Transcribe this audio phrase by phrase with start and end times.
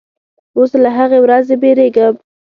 [0.57, 2.15] اوس له هغې ورځې بیریږم